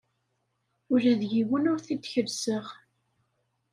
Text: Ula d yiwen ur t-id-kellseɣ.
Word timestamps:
Ula 0.93 1.13
d 1.19 1.21
yiwen 1.31 1.69
ur 1.71 1.79
t-id-kellseɣ. 1.85 2.65